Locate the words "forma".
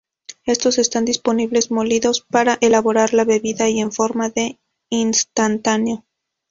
3.91-4.29